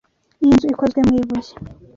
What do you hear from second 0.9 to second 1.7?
mu ibuye.